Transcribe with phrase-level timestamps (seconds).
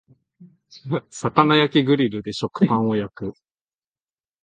[1.11, 3.33] 魚焼きグリルで食パンを焼く